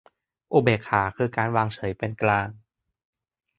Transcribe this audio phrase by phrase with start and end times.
[0.53, 2.47] อุเบกขาคือการวางเฉยเป็นกลาง